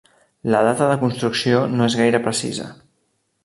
[0.53, 2.69] La data de construcció no és gaire precisa.